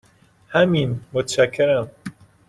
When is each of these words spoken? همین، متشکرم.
همین، 0.49 1.01
متشکرم. 1.13 1.89